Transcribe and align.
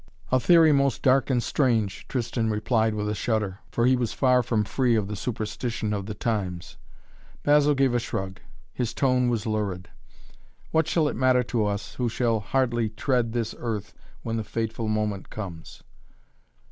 "A 0.31 0.39
theory 0.39 0.71
most 0.71 1.03
dark 1.03 1.29
and 1.29 1.43
strange," 1.43 2.07
Tristan 2.07 2.49
replied 2.49 2.95
with 2.95 3.07
a 3.07 3.13
shudder, 3.13 3.59
for 3.69 3.85
he 3.85 3.95
was 3.95 4.13
far 4.13 4.41
from 4.41 4.63
free 4.63 4.95
of 4.95 5.07
the 5.07 5.15
superstition 5.15 5.93
of 5.93 6.07
the 6.07 6.15
times. 6.15 6.77
Basil 7.43 7.75
gave 7.75 7.93
a 7.93 7.99
shrug. 7.99 8.39
His 8.73 8.95
tone 8.95 9.29
was 9.29 9.45
lurid. 9.45 9.89
"What 10.71 10.87
shall 10.87 11.07
it 11.07 11.15
matter 11.15 11.43
to 11.43 11.67
us, 11.67 11.93
who 11.93 12.09
shall 12.09 12.39
hardly 12.39 12.89
tread 12.89 13.33
this 13.33 13.53
earth 13.59 13.93
when 14.23 14.37
the 14.37 14.43
fateful 14.43 14.87
moment 14.87 15.29
comes?" 15.29 15.83